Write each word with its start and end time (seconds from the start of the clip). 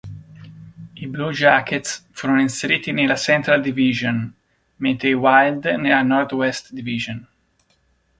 I 0.97 1.05
Blue 1.05 1.31
Jackets 1.31 2.07
furono 2.09 2.41
inseriti 2.41 2.91
nella 2.91 3.15
Central 3.15 3.61
Division, 3.61 4.33
mentre 4.77 5.09
i 5.09 5.13
Wild 5.13 5.65
nella 5.65 6.01
Northwest 6.01 6.71
Division. 6.73 7.27